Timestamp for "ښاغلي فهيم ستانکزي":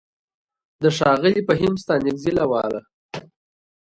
0.97-2.31